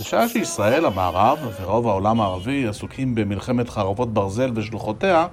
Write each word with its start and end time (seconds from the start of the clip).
בשעה 0.00 0.28
שישראל, 0.28 0.86
המערב 0.86 1.38
ורוב 1.60 1.88
העולם 1.88 2.20
הערבי 2.20 2.68
עסוקים 2.68 3.14
במלחמת 3.14 3.68
חרבות 3.68 4.14
ברזל 4.14 4.50
ושלוחותיה, 4.54 5.26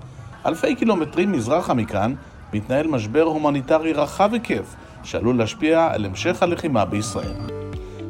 אלפי 0.46 0.76
קילומטרים 0.76 1.31
מזרחה 1.31 1.74
מכאן 1.74 2.13
מתנהל 2.53 2.87
משבר 2.87 3.24
הומניטרי 3.24 3.94
רחב 3.94 4.33
היקף 4.33 4.76
שעלול 5.03 5.37
להשפיע 5.37 5.87
על 5.92 6.05
המשך 6.05 6.44
הלחימה 6.44 6.85
בישראל. 6.85 7.33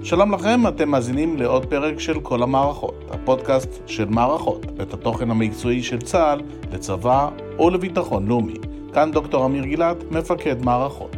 שלום 0.03 0.33
לכם, 0.33 0.67
אתם 0.67 0.89
מאזינים 0.89 1.37
לעוד 1.37 1.65
פרק 1.65 1.99
של 1.99 2.19
כל 2.19 2.43
המערכות, 2.43 3.03
הפודקאסט 3.11 3.69
של 3.87 4.05
מערכות, 4.05 4.65
את 4.81 4.93
התוכן 4.93 5.31
המקצועי 5.31 5.83
של 5.83 6.01
צה"ל 6.01 6.41
לצבא 6.73 7.29
או 7.59 7.69
לביטחון 7.69 8.27
לאומי. 8.27 8.57
כאן 8.93 9.11
דוקטור 9.11 9.45
אמיר 9.45 9.63
גילת, 9.63 10.11
מפקד 10.11 10.65
מערכות. 10.65 11.16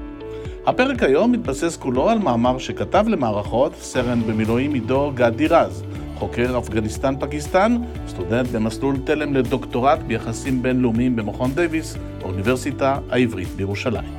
הפרק 0.69 1.03
היום 1.03 1.31
מתבסס 1.31 1.77
כולו 1.77 2.09
על 2.09 2.19
מאמר 2.19 2.57
שכתב 2.57 3.05
למערכות 3.07 3.75
סרן 3.75 4.21
במילואים 4.27 4.73
עידו 4.73 5.11
גדי 5.15 5.47
רז, 5.47 5.83
חוקר 6.15 6.57
אפגניסטן-פקיסטן, 6.57 7.77
סטודנט 8.07 8.47
במסלול 8.47 8.95
תלם 9.05 9.33
לדוקטורט 9.33 9.99
ביחסים 9.99 10.61
בינלאומיים 10.61 11.15
במכון 11.15 11.51
דייוויס, 11.51 11.97
באוניברסיטה 12.19 12.99
העברית 13.09 13.47
בירושלים. 13.47 14.13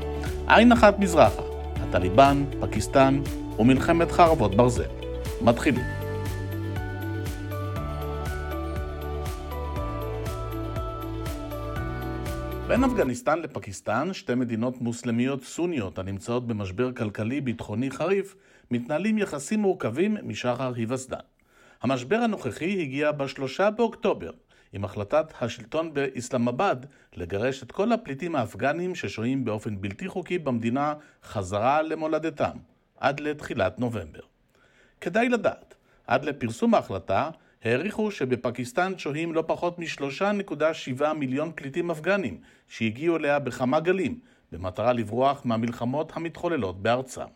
עין 0.46 0.72
אחת 0.72 0.98
מזרחה, 0.98 1.42
הטליבן, 1.82 2.44
פקיסטן 2.60 3.20
ומלחמת 3.58 4.12
חרבות 4.12 4.54
ברזל. 4.54 4.82
מתחילים. 5.42 5.99
בין 12.70 12.84
אפגניסטן 12.84 13.38
לפקיסטן, 13.38 14.12
שתי 14.12 14.34
מדינות 14.34 14.80
מוסלמיות 14.80 15.44
סוניות 15.44 15.98
הנמצאות 15.98 16.46
במשבר 16.46 16.92
כלכלי-ביטחוני 16.92 17.90
חריף, 17.90 18.36
מתנהלים 18.70 19.18
יחסים 19.18 19.60
מורכבים 19.60 20.16
משחר 20.22 20.72
היווסדן. 20.74 21.18
המשבר 21.82 22.16
הנוכחי 22.16 22.82
הגיע 22.82 23.12
בשלושה 23.12 23.70
באוקטובר, 23.70 24.30
עם 24.72 24.84
החלטת 24.84 25.32
השלטון 25.40 25.94
באסלאמבאד 25.94 26.86
לגרש 27.16 27.62
את 27.62 27.72
כל 27.72 27.92
הפליטים 27.92 28.36
האפגנים 28.36 28.94
ששוהים 28.94 29.44
באופן 29.44 29.80
בלתי 29.80 30.08
חוקי 30.08 30.38
במדינה 30.38 30.94
חזרה 31.24 31.82
למולדתם, 31.82 32.56
עד 32.96 33.20
לתחילת 33.20 33.78
נובמבר. 33.78 34.22
כדאי 35.00 35.28
לדעת, 35.28 35.74
עד 36.06 36.24
לפרסום 36.24 36.74
ההחלטה, 36.74 37.30
העריכו 37.64 38.10
שבפקיסטן 38.10 38.98
שוהים 38.98 39.34
לא 39.34 39.44
פחות 39.46 39.78
מ-3.7 39.78 41.12
מיליון 41.12 41.52
פליטים 41.54 41.90
אפגנים 41.90 42.40
שהגיעו 42.68 43.16
אליה 43.16 43.38
בכמה 43.38 43.80
גלים, 43.80 44.18
במטרה 44.52 44.92
לברוח 44.92 45.42
מהמלחמות 45.44 46.12
המתחוללות 46.16 46.82
בארצם. 46.82 47.26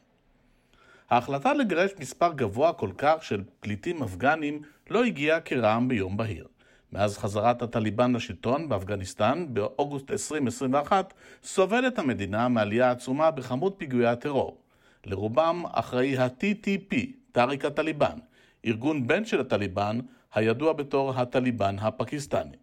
ההחלטה 1.10 1.54
לגרש 1.54 1.90
מספר 1.98 2.32
גבוה 2.32 2.72
כל 2.72 2.90
כך 2.98 3.24
של 3.24 3.42
פליטים 3.60 4.02
אפגנים 4.02 4.62
לא 4.90 5.04
הגיעה 5.04 5.40
כרעם 5.40 5.88
ביום 5.88 6.16
בהיר. 6.16 6.46
מאז 6.92 7.18
חזרת 7.18 7.62
הטליבן 7.62 8.12
לשלטון 8.12 8.68
באפגניסטן 8.68 9.46
באוגוסט 9.48 10.10
2021 10.10 11.14
סובלת 11.42 11.98
המדינה 11.98 12.48
מעלייה 12.48 12.90
עצומה 12.90 13.30
בכמות 13.30 13.74
פיגועי 13.78 14.06
הטרור. 14.06 14.58
לרובם 15.06 15.62
אחראי 15.72 16.16
ה-TTP, 16.16 16.96
טאריק 17.32 17.64
הטליבן, 17.64 18.18
ארגון 18.66 19.06
בן 19.06 19.24
של 19.24 19.40
הטליבן, 19.40 19.98
הידוע 20.34 20.72
בתור 20.72 21.12
הטליבן 21.14 21.76
הפקיסטני. 21.78 22.56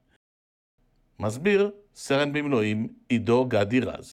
מסביר 1.20 1.72
סרן 1.96 2.34
במילואים 2.34 2.88
עידו 3.10 3.46
גדי 3.46 3.80
רז. 3.80 4.12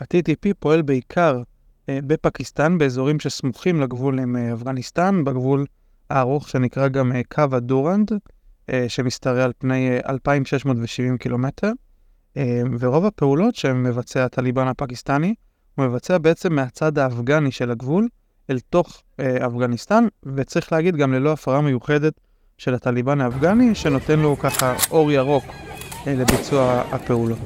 ה-TTP 0.00 0.54
פועל 0.58 0.82
בעיקר 0.82 1.42
אה, 1.88 1.98
בפקיסטן, 2.06 2.78
באזורים 2.78 3.20
שסמוכים 3.20 3.80
לגבול 3.80 4.18
עם 4.18 4.36
אה, 4.36 4.54
אפגניסטן, 4.54 5.24
בגבול 5.24 5.66
הארוך 6.10 6.48
שנקרא 6.48 6.88
גם 6.88 7.12
אה, 7.12 7.20
קו 7.28 7.56
הדורנד, 7.56 8.10
שמשתרע 8.88 9.44
על 9.44 9.52
פני 9.58 9.98
2,670 10.08 11.18
קילומטר, 11.18 11.72
ורוב 12.78 13.04
הפעולות 13.04 13.54
שמבצע 13.54 14.24
הטליבן 14.24 14.68
הפקיסטני, 14.68 15.34
הוא 15.74 15.86
מבצע 15.86 16.18
בעצם 16.18 16.52
מהצד 16.52 16.98
האפגני 16.98 17.50
של 17.50 17.70
הגבול, 17.70 18.08
אל 18.52 18.60
תוך 18.60 19.02
אה, 19.20 19.46
אפגניסטן, 19.46 20.06
וצריך 20.36 20.72
להגיד 20.72 20.96
גם 20.96 21.12
ללא 21.12 21.32
הפרה 21.32 21.60
מיוחדת 21.60 22.12
של 22.58 22.74
הטליבן 22.74 23.20
האפגני, 23.20 23.74
שנותן 23.74 24.20
לו 24.20 24.36
ככה 24.38 24.74
אור 24.90 25.12
ירוק 25.12 25.44
אה, 26.06 26.14
לביצוע 26.14 26.82
הפעולות. 26.90 27.38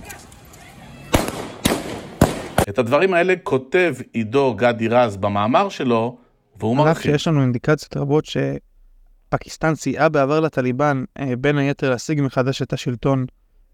את 2.69 2.79
הדברים 2.79 3.15
האלה 3.15 3.35
כותב 3.43 3.95
עידו 4.13 4.55
גדי 4.55 4.89
רז 4.89 5.17
במאמר 5.17 5.69
שלו, 5.69 6.19
והוא 6.61 6.77
מרחיב. 6.77 6.97
אף 6.97 7.03
שיש 7.03 7.29
לנו 7.29 7.43
אינדיקציות 7.43 7.97
רבות 7.97 8.25
שפקיסטן 8.25 9.75
סייעה 9.75 10.09
בעבר 10.09 10.41
לטליבן, 10.41 11.05
אה, 11.19 11.37
בין 11.39 11.59
היתר 11.59 11.91
להשיג 11.91 12.23
מחדש 12.23 12.63
את 12.63 12.73
השלטון 12.73 13.27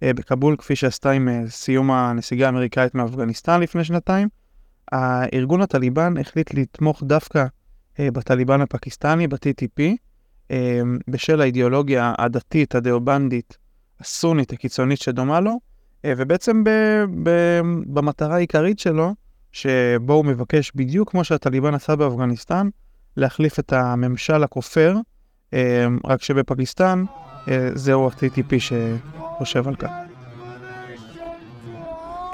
אה, 0.02 0.14
בכבול, 0.14 0.56
כפי 0.56 0.76
שעשתה 0.76 1.10
עם 1.10 1.28
אה, 1.28 1.42
סיום 1.48 1.90
הנסיגה 1.90 2.46
האמריקאית 2.46 2.94
מאפגניסטן 2.94 3.60
לפני 3.60 3.84
שנתיים. 3.84 4.28
הארגון 4.92 5.60
הטליבן 5.60 6.14
החליט 6.20 6.54
לתמוך 6.54 7.02
דווקא 7.02 7.44
אה, 8.00 8.10
בטליבן 8.10 8.60
הפקיסטני, 8.60 9.28
ב-TTP, 9.28 9.82
אה, 10.50 10.80
בשל 11.08 11.40
האידיאולוגיה 11.40 12.14
הדתית, 12.18 12.74
הדאובנדית, 12.74 13.56
הסונית, 14.00 14.52
הקיצונית 14.52 15.00
שדומה 15.00 15.40
לו, 15.40 15.58
אה, 16.04 16.12
ובעצם 16.16 16.64
ב- 16.64 17.04
ב- 17.22 17.60
במטרה 17.86 18.34
העיקרית 18.34 18.78
שלו, 18.78 19.14
שבו 19.52 20.12
הוא 20.12 20.24
מבקש, 20.24 20.72
בדיוק 20.74 21.10
כמו 21.10 21.24
שהטליבן 21.24 21.74
עשה 21.74 21.96
באפגניסטן, 21.96 22.68
להחליף 23.16 23.58
את 23.58 23.72
הממשל 23.72 24.42
הכופר, 24.42 24.96
אה, 25.54 25.86
רק 26.04 26.22
שבפקיסטן 26.22 27.04
אה, 27.48 27.70
זהו 27.74 28.06
ה-TTP 28.06 28.54
שחושב 28.58 29.68
על 29.68 29.76
כך. 29.76 30.11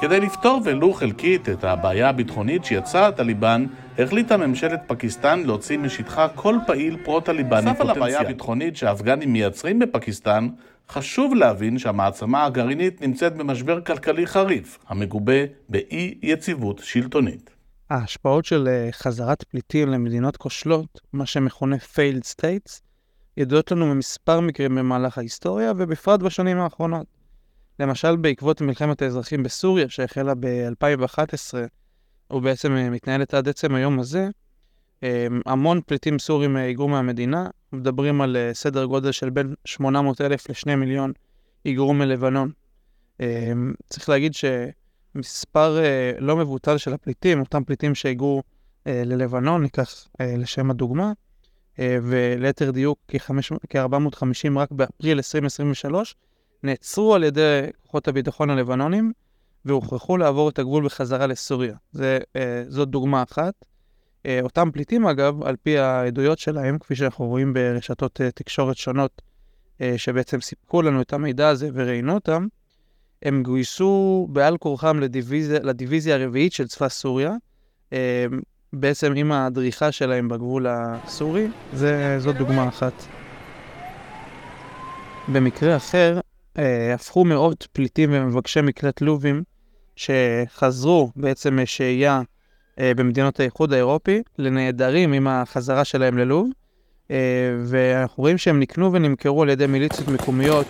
כדי 0.01 0.21
לפתור 0.21 0.61
ולו 0.65 0.93
חלקית 0.93 1.49
את 1.49 1.65
הבעיה 1.65 2.09
הביטחונית 2.09 2.65
שיצרה 2.65 3.07
הטליבן, 3.07 3.67
החליטה 3.99 4.37
ממשלת 4.37 4.81
פקיסטן 4.87 5.43
להוציא 5.43 5.79
משטחה 5.79 6.29
כל 6.29 6.57
פעיל 6.67 6.97
פרו-טליבני 7.05 7.61
פוטנציאל. 7.61 7.73
נוסף 7.73 7.81
על 7.81 7.91
הבעיה 7.91 8.21
הביטחונית 8.21 8.77
שהאפגנים 8.77 9.33
מייצרים 9.33 9.79
בפקיסטן, 9.79 10.49
חשוב 10.89 11.35
להבין 11.35 11.79
שהמעצמה 11.79 12.45
הגרעינית 12.45 13.01
נמצאת 13.03 13.37
במשבר 13.37 13.81
כלכלי 13.81 14.27
חריף, 14.27 14.79
המגובה 14.89 15.45
באי 15.69 16.15
יציבות 16.23 16.81
שלטונית. 16.85 17.51
ההשפעות 17.91 18.45
של 18.45 18.69
אה, 18.69 18.89
חזרת 18.93 19.43
פליטים 19.43 19.89
למדינות 19.89 20.37
כושלות, 20.37 21.01
מה 21.13 21.27
שמכונה 21.27 21.77
failed 21.77 22.35
states, 22.37 22.81
ידועות 23.37 23.73
לנו 23.73 23.95
ממספר 23.95 24.41
מקרים 24.41 24.75
במהלך 24.75 25.19
ההיסטוריה, 25.19 25.73
ובפרט 25.77 26.21
בשנים 26.21 26.59
האחרונות. 26.59 27.18
למשל 27.81 28.17
בעקבות 28.17 28.61
מלחמת 28.61 29.03
האזרחים 29.03 29.43
בסוריה 29.43 29.89
שהחלה 29.89 30.35
ב-2011, 30.41 31.55
ובעצם 32.31 32.77
אה, 32.77 32.91
מתנהלת 32.91 33.35
עד 33.35 33.49
עצם 33.49 33.75
היום 33.75 33.99
הזה, 33.99 34.29
אה, 35.03 35.27
המון 35.47 35.81
פליטים 35.87 36.19
סורים 36.19 36.57
אה, 36.57 36.63
היגרו 36.63 36.89
מהמדינה, 36.89 37.47
מדברים 37.73 38.21
על 38.21 38.37
סדר 38.53 38.85
גודל 38.85 39.13
של 39.13 39.31
בין 39.31 39.55
800 39.65 40.21
אלף 40.21 40.51
ל-2 40.51 40.77
מיליון 40.77 41.13
היגרו 41.65 41.95
מלבנון. 41.95 42.51
צריך 43.89 44.09
להגיד 44.09 44.33
שמספר 44.35 45.79
לא 46.19 46.37
מבוטל 46.37 46.79
של 46.79 46.93
הפליטים, 46.93 47.41
אותם 47.41 47.65
פליטים 47.65 47.95
שהיגרו 47.95 48.43
ללבנון, 48.87 49.63
ניקח 49.63 50.09
לשם 50.21 50.71
הדוגמה, 50.71 51.13
וליתר 51.79 52.71
דיוק 52.71 52.99
כ-450 53.09 54.59
רק 54.59 54.71
באפריל 54.71 55.17
2023, 55.17 56.15
נעצרו 56.63 57.15
על 57.15 57.25
ידי 57.25 57.61
כוחות 57.83 58.09
הביטחון 58.09 58.51
הלבנונים 58.51 59.13
והוכרחו 59.65 60.17
לעבור 60.17 60.49
את 60.49 60.59
הגבול 60.59 60.85
בחזרה 60.85 61.27
לסוריה. 61.27 61.75
זה, 61.93 62.19
אה, 62.37 62.65
זאת 62.69 62.89
דוגמה 62.89 63.23
אחת. 63.23 63.55
אה, 64.27 64.41
אותם 64.43 64.71
פליטים, 64.73 65.07
אגב, 65.07 65.43
על 65.43 65.57
פי 65.57 65.79
העדויות 65.79 66.39
שלהם, 66.39 66.79
כפי 66.79 66.97
שאנחנו 66.97 67.27
רואים 67.27 67.55
ברשתות 67.55 68.21
אה, 68.21 68.31
תקשורת 68.31 68.77
שונות, 68.77 69.23
אה, 69.81 69.95
שבעצם 69.97 70.41
סיפקו 70.41 70.83
לנו 70.83 71.01
את 71.01 71.13
המידע 71.13 71.49
הזה 71.49 71.71
וראיינו 71.75 72.15
אותם, 72.15 72.47
הם 73.23 73.43
גויסו 73.43 74.27
בעל 74.31 74.59
כורחם 74.59 75.01
לדיוויזיה, 75.01 75.59
לדיוויזיה 75.63 76.15
הרביעית 76.15 76.53
של 76.53 76.69
צבא 76.69 76.89
סוריה, 76.89 77.33
אה, 77.93 78.27
בעצם 78.73 79.13
עם 79.17 79.33
הדריכה 79.33 79.93
שלהם 79.93 80.29
בגבול 80.29 80.67
הסורי, 80.69 81.49
זה, 81.73 82.17
זאת 82.21 82.37
דוגמה 82.37 82.69
אחת. 82.69 82.93
במקרה 85.29 85.77
אחר, 85.77 86.21
אה, 86.59 86.95
הפכו 86.95 87.25
מאות 87.25 87.69
פליטים 87.73 88.11
ומבקשי 88.13 88.61
מקלט 88.61 89.01
לובים 89.01 89.43
שחזרו 89.97 91.11
בעצם 91.17 91.61
משהייה 91.63 92.23
אה, 92.79 92.93
במדינות 92.97 93.41
האיחוד 93.41 93.73
האירופי 93.73 94.23
לנעדרים 94.39 95.13
עם 95.13 95.29
החזרה 95.29 95.85
שלהם 95.85 96.19
ללוב, 96.19 96.51
אה, 97.11 97.17
ואנחנו 97.65 98.23
רואים 98.23 98.39
שהם 98.39 98.61
נקנו 98.61 98.93
ונמכרו 98.93 99.43
על 99.43 99.49
ידי 99.49 99.67
מיליציות 99.67 100.09
מקומיות, 100.09 100.67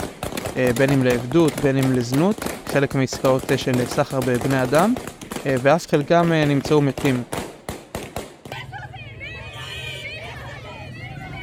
אה, 0.57 0.71
בין 0.79 0.91
אם 0.91 1.05
לעבדות, 1.05 1.53
בין 1.63 1.77
אם 1.77 1.93
לזנות, 1.93 2.45
חלק 2.67 2.95
מעסקאות 2.95 3.53
אה, 3.53 3.59
של 3.59 3.85
סחר 3.87 4.21
בבני 4.21 4.63
אדם, 4.63 4.95
אה, 5.47 5.57
ואף 5.63 5.87
חלקם 5.87 6.33
אה, 6.33 6.45
נמצאו 6.45 6.81
מתים. 6.81 7.23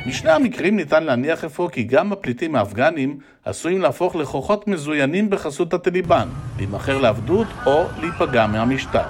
משני 0.06 0.32
המקרים 0.32 0.76
ניתן 0.76 1.04
להניח 1.04 1.44
אפוא 1.44 1.70
כי 1.70 1.84
גם 1.84 2.12
הפליטים 2.12 2.56
האפגנים 2.56 3.20
עשויים 3.46 3.82
להפוך 3.82 4.16
לכוחות 4.16 4.68
מזוינים 4.68 5.30
בחסות 5.30 5.74
הטליבן, 5.74 6.28
להימכר 6.58 6.98
לעבדות 6.98 7.48
או 7.66 7.86
להיפגע 8.00 8.48
מהמשטר. 8.48 9.06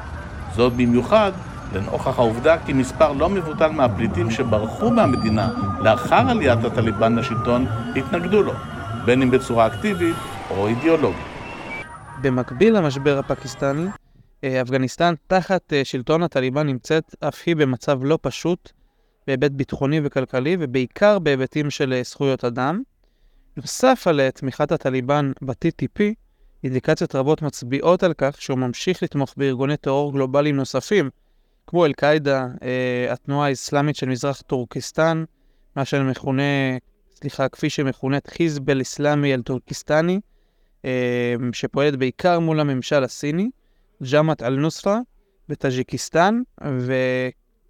זאת 0.55 0.73
במיוחד 0.73 1.31
לנוכח 1.73 2.19
העובדה 2.19 2.57
כי 2.65 2.73
מספר 2.73 3.11
לא 3.11 3.29
מבוטל 3.29 3.67
מהפליטים 3.67 4.31
שברחו 4.31 4.91
מהמדינה 4.91 5.49
לאחר 5.79 6.29
עליית 6.29 6.63
הטליבן 6.63 7.15
לשלטון 7.15 7.65
התנגדו 7.95 8.43
לו, 8.43 8.53
בין 9.05 9.21
אם 9.21 9.31
בצורה 9.31 9.67
אקטיבית 9.67 10.15
או 10.49 10.67
אידיאולוגית. 10.67 11.25
במקביל 12.21 12.77
למשבר 12.77 13.19
הפקיסטני, 13.19 13.85
אה, 14.43 14.61
אפגניסטן 14.61 15.13
תחת 15.27 15.73
אה, 15.73 15.81
שלטון 15.85 16.23
הטליבן 16.23 16.67
נמצאת 16.67 17.15
אף 17.19 17.43
היא 17.45 17.55
במצב 17.55 17.99
לא 18.03 18.19
פשוט 18.21 18.71
בהיבט 19.27 19.51
ביטחוני 19.51 19.99
וכלכלי 20.03 20.57
ובעיקר 20.59 21.19
בהיבטים 21.19 21.69
של 21.69 21.93
אה, 21.93 22.03
זכויות 22.03 22.43
אדם. 22.43 22.81
נוסף 23.57 24.03
על 24.07 24.29
תמיכת 24.29 24.71
הטליבן 24.71 25.31
ב-TTP, 25.41 26.01
אינדיקציות 26.63 27.15
רבות 27.15 27.41
מצביעות 27.41 28.03
על 28.03 28.13
כך 28.17 28.41
שהוא 28.41 28.57
ממשיך 28.57 29.03
לתמוך 29.03 29.33
בארגוני 29.37 29.77
טרור 29.77 30.13
גלובליים 30.13 30.55
נוספים, 30.55 31.09
כמו 31.67 31.85
אל-קאעידה, 31.85 32.47
התנועה 33.09 33.47
האסלאמית 33.47 33.95
של 33.95 34.09
מזרח 34.09 34.41
טורקיסטן, 34.41 35.23
מה 35.75 35.85
שמכונה, 35.85 36.43
סליחה, 37.15 37.49
כפי 37.49 37.69
שמכונת 37.69 38.27
חיזב 38.27 38.81
אל-אסלאמי 38.81 39.33
אל-טורקיסטני, 39.33 40.19
שפועלת 41.51 41.95
בעיקר 41.95 42.39
מול 42.39 42.59
הממשל 42.59 43.03
הסיני. 43.03 43.49
ג'אמת 44.11 44.43
אל-נוסרה 44.43 44.99
בטאג'יקיסטן, 45.49 46.41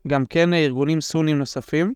וגם 0.05 0.25
כן 0.25 0.53
ארגונים 0.53 1.01
סונים 1.01 1.37
נוספים. 1.37 1.93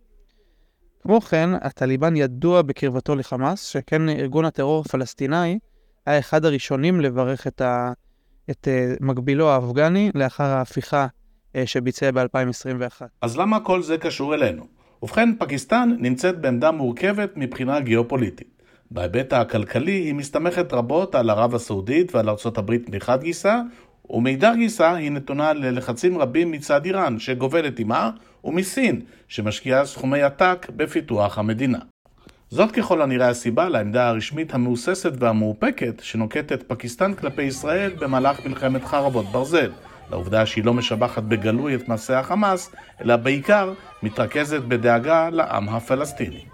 כמו 1.02 1.22
כן, 1.22 1.50
הטליבן 1.62 2.16
ידוע 2.16 2.62
בקרבתו 2.62 3.16
לחמאס, 3.16 3.66
שכן 3.66 4.10
ארגון 4.10 4.46
הטרור 4.46 4.84
הפלסטיני 4.86 5.60
היה 6.06 6.20
אחד 6.20 6.46
הראשונים 6.46 7.02
לברך 7.02 7.48
את, 7.48 7.62
ה... 7.62 7.92
את 8.50 8.68
uh, 8.68 9.06
מקבילו 9.06 9.50
האפגני 9.50 10.12
לאחר 10.16 10.44
ההפיכה 10.44 11.08
uh, 11.08 11.58
שביצע 11.66 12.12
ב-2021. 12.12 13.02
אז 13.22 13.38
למה 13.38 13.60
כל 13.60 13.82
זה 13.82 13.98
קשור 13.98 14.34
אלינו? 14.34 14.64
ובכן, 15.02 15.30
פקיסטן 15.40 15.96
נמצאת 16.00 16.42
בעמדה 16.42 16.72
מורכבת 16.72 17.32
מבחינה 17.36 17.80
גיאופוליטית. 17.80 18.60
בהיבט 18.92 19.34
הכלכלי 19.34 19.92
היא 19.92 20.14
מסתמכת 20.14 20.74
רבות 20.74 21.16
על 21.16 21.30
ערב 21.30 21.56
הסעודית 21.56 22.16
ועל 22.16 22.30
ארצות 22.30 22.58
הברית 22.58 22.90
מחד 22.90 23.24
גיסא, 23.24 23.62
ומאידך 24.10 24.52
גיסא 24.56 24.94
היא 24.94 25.12
נתונה 25.12 25.54
ללחצים 25.54 26.18
רבים 26.18 26.52
מצד 26.52 26.86
איראן, 26.86 27.20
שגובלת 27.20 27.80
עימה, 27.80 28.12
ומסין, 28.44 29.02
שמשקיעה 29.28 29.86
סכומי 29.86 30.22
עתק 30.22 30.68
בפיתוח 30.76 31.38
המדינה. 31.38 31.80
זאת 32.50 32.72
ככל 32.72 33.02
הנראה 33.02 33.30
הסיבה 33.30 33.70
לעמדה 33.70 34.08
הרשמית 34.08 34.54
המהוססת 34.54 35.12
והמאופקת 35.20 36.00
שנוקטת 36.02 36.64
פקיסטן 36.68 37.14
כלפי 37.14 37.42
ישראל 37.42 37.92
במהלך 38.00 38.46
מלחמת 38.46 38.84
חרבות 38.86 39.26
ברזל, 39.26 39.72
לעובדה 40.12 40.46
שהיא 40.46 40.66
לא 40.66 40.74
משבחת 40.74 41.24
בגלוי 41.24 41.76
את 41.76 41.88
מעשי 41.88 42.14
החמאס, 42.14 42.72
אלא 43.02 43.16
בעיקר 43.16 43.74
מתרכזת 44.04 44.62
בדאגה 44.62 45.30
לעם 45.30 45.70
הפלסטיני. 45.70 46.46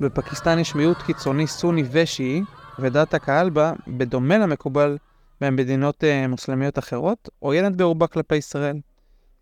בפקיסטן 0.00 0.58
יש 0.58 0.74
מיעוט 0.74 1.02
קיצוני 1.02 1.46
סוני 1.46 1.84
ושיעי, 1.90 2.42
ודעת 2.78 3.14
הקהל 3.14 3.50
בה, 3.50 3.72
בדומה 3.88 4.38
למקובל 4.38 4.96
במדינות 5.40 6.04
uh, 6.04 6.28
מוסלמיות 6.28 6.78
אחרות, 6.78 7.28
עוינת 7.38 7.76
ברובה 7.76 8.06
כלפי 8.06 8.36
ישראל. 8.36 8.80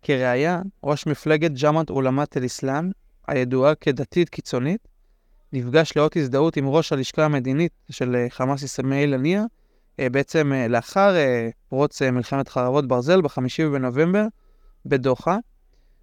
כראיה, 0.01 0.61
ראש 0.83 1.07
מפלגת 1.07 1.51
ג'מאט 1.63 1.89
עולמת 1.89 2.37
אל-אסלאם, 2.37 2.91
הידועה 3.27 3.75
כדתית 3.75 4.29
קיצונית, 4.29 4.87
נפגש 5.53 5.91
לאות 5.95 6.15
הזדהות 6.15 6.57
עם 6.57 6.67
ראש 6.67 6.93
הלשכה 6.93 7.25
המדינית 7.25 7.71
של 7.89 8.15
uh, 8.15 8.33
חמאס 8.33 8.63
אסמאעיל 8.63 9.13
הנייה, 9.13 9.43
uh, 9.43 10.09
בעצם 10.11 10.51
לאחר 10.69 11.15
פרוץ 11.69 12.01
מלחמת 12.01 12.47
חרבות 12.47 12.87
ברזל 12.87 13.21
ב-5 13.21 13.39
בנובמבר 13.71 14.25
בדוחה, 14.85 15.37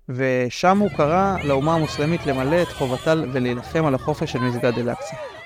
ושם 0.09 0.79
הוא 0.79 0.91
קרא 0.97 1.37
לאומה 1.45 1.75
המוסלמית 1.75 2.27
למלא 2.27 2.63
את 2.63 2.69
חובתה 2.69 3.15
ולהילחם 3.33 3.85
על 3.85 3.95
החופש 3.95 4.33
של 4.33 4.39
מסגד 4.39 4.79
אל-אקצא. 4.79 5.42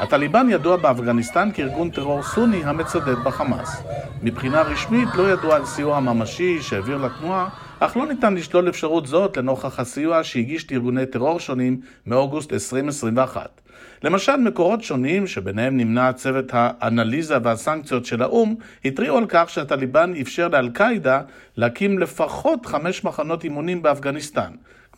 הטליבן 0.00 0.46
ידוע 0.50 0.76
באפגניסטן 0.76 1.48
כארגון 1.54 1.90
טרור 1.90 2.22
סוני 2.22 2.64
המצדד 2.64 3.14
בחמאס. 3.24 3.82
מבחינה 4.22 4.62
רשמית 4.62 5.08
לא 5.14 5.30
ידוע 5.32 5.56
על 5.56 5.64
סיוע 5.64 6.00
ממשי 6.00 6.62
שהעביר 6.62 6.96
לתנועה, 6.96 7.48
אך 7.80 7.96
לא 7.96 8.06
ניתן 8.06 8.34
לשלול 8.34 8.68
אפשרות 8.68 9.06
זאת 9.06 9.36
לנוכח 9.36 9.80
הסיוע 9.80 10.24
שהגיש 10.24 10.72
לארגוני 10.72 11.06
טרור 11.06 11.40
שונים 11.40 11.80
מאוגוסט 12.06 12.52
2021. 12.52 13.60
למשל, 14.04 14.36
מקורות 14.36 14.82
שונים, 14.82 15.26
שביניהם 15.26 15.76
נמנה 15.76 16.12
צוות 16.12 16.46
האנליזה 16.52 17.36
והסנקציות 17.42 18.04
של 18.04 18.22
האו"ם, 18.22 18.54
התריעו 18.84 19.18
על 19.18 19.24
כך 19.28 19.50
שהטליבן 19.50 20.12
אפשר 20.20 20.48
לאל-קאעידה 20.48 21.20
להקים 21.56 21.98
לפחות 21.98 22.66
חמש 22.66 23.04
מחנות 23.04 23.44
אימונים 23.44 23.82
באפגניסטן. 23.82 24.50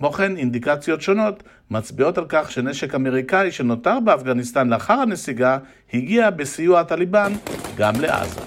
כמו 0.03 0.13
כן, 0.13 0.37
אינדיקציות 0.37 1.03
שונות 1.03 1.43
מצביעות 1.71 2.19
על 2.19 2.25
כך 2.29 2.51
שנשק 2.51 2.95
אמריקאי 2.95 3.53
שנותר 3.53 4.01
באפגניסטן 4.01 4.69
לאחר 4.69 4.93
הנסיגה 4.93 5.59
הגיע 5.95 6.31
בסיוע 6.31 6.81
הטליבן 6.81 7.33
גם 7.77 7.93
לעזה. 8.01 8.41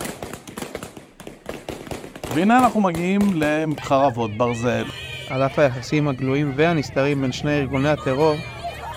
והנה 2.34 2.60
אנחנו 2.60 2.82
מגיעים 2.82 3.20
לחרבות 3.36 4.38
ברזל. 4.38 4.84
על 5.30 5.44
אף 5.46 5.60
היחסים 5.60 6.08
הגלויים 6.08 6.54
והנסתרים 6.56 7.22
בין 7.22 7.32
שני 7.32 7.60
ארגוני 7.60 7.90
הטרור, 7.90 8.36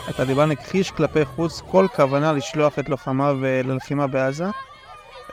הטליבן 0.08 0.50
הכחיש 0.50 0.90
כלפי 0.90 1.24
חוץ 1.24 1.60
כל 1.60 1.86
כוונה 1.96 2.32
לשלוח 2.32 2.78
את 2.78 2.88
לוחמיו 2.88 3.38
ללחימה 3.64 4.06
בעזה, 4.06 4.46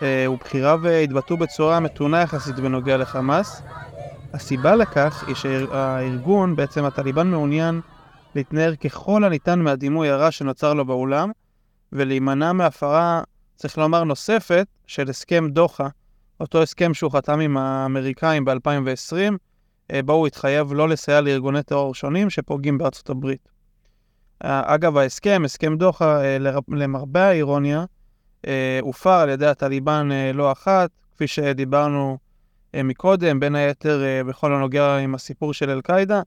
אה, 0.01 0.25
ובכיריו 0.31 0.88
התבטאו 0.88 1.38
בצורה 1.38 1.80
מתונה 1.80 2.22
יחסית 2.22 2.56
בנוגע 2.56 2.98
לחמאס, 2.98 3.62
הסיבה 4.36 4.76
לכך 4.76 5.24
היא 5.28 5.36
שהארגון, 5.36 6.56
בעצם 6.56 6.86
הטליבן 6.86 7.28
מעוניין 7.28 7.82
להתנער 8.36 8.76
ככל 8.76 9.24
הניתן 9.24 9.60
מהדימוי 9.60 10.10
הרע 10.10 10.32
שנוצר 10.32 10.74
לו 10.74 10.86
באולם, 10.86 11.32
ולהימנע 11.92 12.54
מהפרה, 12.54 13.24
צריך 13.56 13.78
לומר, 13.78 14.04
נוספת 14.04 14.68
של 14.88 15.10
הסכם 15.10 15.50
דוחה, 15.50 15.88
אותו 16.39 16.62
הסכם 16.62 16.94
שהוא 16.94 17.12
חתם 17.12 17.39
עם 17.39 17.58
האמריקאים 17.58 18.46
ב-2020, 18.46 19.15
אה, 19.92 20.04
בו 20.04 20.13
הוא 20.13 20.27
התחייב 20.27 20.74
לא 20.74 20.89
לסייע 20.89 21.22
לארגוני 21.22 21.63
טרור 21.63 21.96
שונים 21.96 22.30
שפוגעים 22.30 22.77
בארצות 22.77 23.10
הברית. 23.10 23.50
אה, 24.44 24.75
אגב, 24.75 24.98
ההסכם, 24.98 25.42
הסכם 25.46 25.77
דוחה, 25.77 26.22
אה, 26.24 26.38
למרבה 26.68 27.27
האירוניה, 27.27 27.86
הופר 28.82 29.10
על 29.10 29.30
ידי 29.30 29.48
הטליבן 29.48 30.10
לא 30.34 30.51
אחת, 30.51 30.89
כפי 31.15 31.27
שדיברנו 31.27 32.18
מקודם, 32.84 33.39
בין 33.39 33.55
היתר 33.55 34.03
אה, 34.03 34.24
בכל 34.24 34.53
הנוגע 34.53 34.98
עם 34.98 35.15
הסיפור 35.15 35.53
של 35.53 35.70
אל-קאעידה 35.70 36.22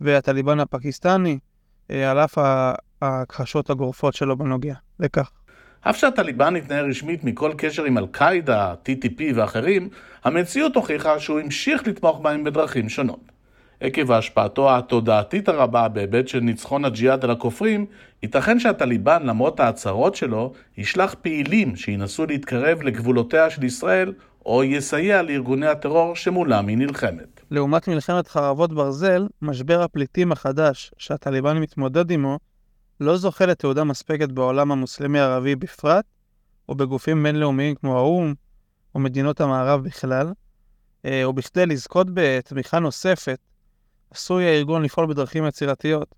והטליבן 0.00 0.60
הפקיסטני, 0.60 1.38
אה, 1.90 2.10
על 2.10 2.18
אף 2.18 2.38
ההכחשות 3.02 3.70
הגורפות 3.70 4.14
שלו 4.14 4.36
בנוגע 4.36 4.74
לכך. 5.00 5.30
אף 5.80 5.96
שהטליבן 5.96 6.56
התנער 6.56 6.84
רשמית 6.86 7.24
מכל 7.24 7.52
קשר 7.56 7.84
עם 7.84 7.98
אל-קאעידה, 7.98 8.74
TTP 8.84 9.22
ואחרים, 9.34 9.88
המציאות 10.24 10.76
הוכיחה 10.76 11.18
שהוא 11.18 11.40
המשיך 11.40 11.86
לתמוך 11.86 12.20
בהם 12.20 12.44
בדרכים 12.44 12.88
שונות. 12.88 13.32
עקב 13.80 14.12
השפעתו 14.12 14.76
התודעתית 14.76 15.48
הרבה 15.48 15.88
בהיבט 15.88 16.28
של 16.28 16.40
ניצחון 16.40 16.84
הג'יהאד 16.84 17.24
על 17.24 17.30
הכופרים, 17.30 17.86
ייתכן 18.22 18.60
שהטליבן, 18.60 19.22
למרות 19.26 19.60
ההצהרות 19.60 20.14
שלו, 20.14 20.52
ישלח 20.78 21.14
פעילים 21.22 21.76
שינסו 21.76 22.26
להתקרב 22.26 22.82
לגבולותיה 22.82 23.50
של 23.50 23.64
ישראל 23.64 24.12
או 24.46 24.64
יסייע 24.64 25.22
לארגוני 25.22 25.66
הטרור 25.66 26.16
שמולם 26.16 26.66
היא 26.66 26.78
נלחמת. 26.78 27.40
לעומת 27.50 27.88
מלחמת 27.88 28.28
חרבות 28.28 28.72
ברזל, 28.72 29.26
משבר 29.42 29.82
הפליטים 29.82 30.32
החדש 30.32 30.92
שהטליבן 30.98 31.58
מתמודד 31.58 32.12
עמו 32.12 32.38
לא 33.00 33.16
זוכה 33.16 33.46
לתעודה 33.46 33.84
מספקת 33.84 34.28
בעולם 34.28 34.72
המוסלמי-ערבי 34.72 35.56
בפרט, 35.56 36.04
או 36.68 36.74
בגופים 36.74 37.22
בינלאומיים 37.22 37.74
כמו 37.74 37.98
האו"ם, 37.98 38.34
או 38.94 39.00
מדינות 39.00 39.40
המערב 39.40 39.84
בכלל, 39.84 40.32
אה, 41.04 41.28
ובכדי 41.28 41.66
לזכות 41.66 42.06
בתמיכה 42.14 42.78
נוספת, 42.78 43.38
עשוי 44.10 44.44
הארגון 44.44 44.82
לפעול 44.82 45.06
בדרכים 45.06 45.46
יצירתיות. 45.46 46.14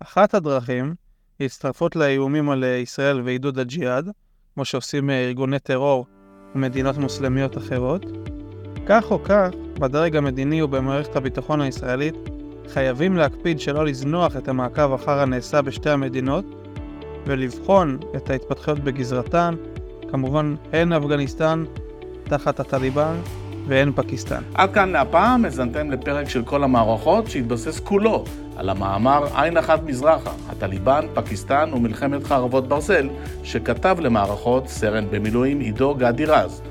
אחת 0.00 0.34
הדרכים 0.34 0.94
היא 1.38 1.46
הצטרפות 1.46 1.96
לאיומים 1.96 2.50
על 2.50 2.64
ישראל 2.64 3.20
ועידוד 3.20 3.58
הג'יהאד, 3.58 4.10
כמו 4.54 4.64
שעושים 4.64 5.10
אה, 5.10 5.24
ארגוני 5.24 5.58
טרור 5.58 6.06
ומדינות 6.54 6.98
מוסלמיות 6.98 7.58
אחרות. 7.58 8.06
כך 8.86 9.10
או 9.10 9.22
כך, 9.22 9.48
בדרג 9.78 10.16
המדיני 10.16 10.62
ובמערכת 10.62 11.16
הביטחון 11.16 11.60
הישראלית 11.60 12.14
חייבים 12.68 13.16
להקפיד 13.16 13.60
שלא 13.60 13.84
לזנוח 13.86 14.36
את 14.36 14.48
המעקב 14.48 14.92
אחר 14.92 15.20
הנעשה 15.20 15.62
בשתי 15.62 15.90
המדינות 15.90 16.44
ולבחון 17.26 17.98
את 18.16 18.30
ההתפתחויות 18.30 18.78
בגזרתן, 18.78 19.54
כמובן 20.10 20.54
הן 20.72 20.92
אפגניסטן 20.92 21.64
תחת 22.24 22.60
הטליבן 22.60 23.14
ואין 23.70 23.92
פקיסטן. 23.94 24.42
עד 24.54 24.72
כאן 24.72 24.88
להפעם, 24.88 25.44
האזנתם 25.44 25.90
לפרק 25.90 26.28
של 26.28 26.42
כל 26.44 26.64
המערכות 26.64 27.26
שהתבסס 27.26 27.80
כולו 27.80 28.24
על 28.56 28.68
המאמר 28.68 29.24
עין 29.34 29.56
אחת 29.56 29.82
מזרחה, 29.82 30.30
הטליבן, 30.48 31.06
פקיסטן 31.14 31.70
ומלחמת 31.74 32.24
חרבות 32.24 32.68
ברזל, 32.68 33.08
שכתב 33.42 33.96
למערכות 34.00 34.68
סרן 34.68 35.06
במילואים 35.10 35.60
עידו 35.60 35.94
גדי 35.94 36.24
רז. 36.24 36.62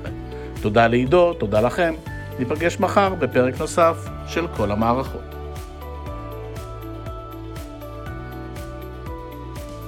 תודה 0.62 0.86
לעידו, 0.86 1.32
תודה 1.32 1.60
לכם. 1.60 1.94
ניפגש 2.38 2.80
מחר 2.80 3.14
בפרק 3.14 3.60
נוסף 3.60 4.08
של 4.26 4.46
כל 4.56 4.70
המערכות. 4.70 5.39